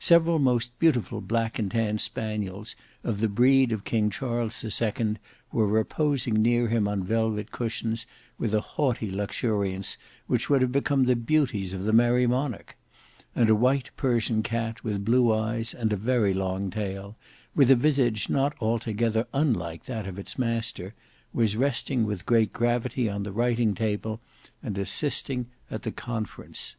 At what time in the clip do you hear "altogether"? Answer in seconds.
18.60-19.28